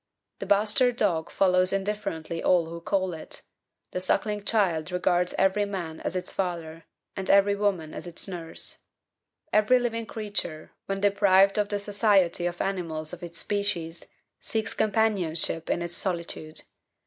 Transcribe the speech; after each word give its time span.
The 0.39 0.47
bastard 0.47 0.95
dog 0.95 1.29
follows 1.29 1.71
indifferently 1.71 2.41
all 2.41 2.65
who 2.65 2.81
call 2.81 3.13
it; 3.13 3.43
the 3.91 3.99
suckling 3.99 4.43
child 4.43 4.91
regards 4.91 5.35
every 5.37 5.63
man 5.65 5.99
as 5.99 6.15
its 6.15 6.31
father 6.33 6.85
and 7.15 7.29
every 7.29 7.55
woman 7.55 7.93
as 7.93 8.07
its 8.07 8.27
nurse; 8.27 8.79
every 9.53 9.77
living 9.77 10.07
creature, 10.07 10.71
when 10.87 11.01
deprived 11.01 11.59
of 11.59 11.69
the 11.69 11.77
society 11.77 12.47
of 12.47 12.61
animals 12.63 13.13
of 13.13 13.21
its 13.21 13.37
species, 13.37 14.07
seeks 14.39 14.73
companionship 14.73 15.69
in 15.69 15.83
its 15.83 15.97
solitude. 15.97 16.61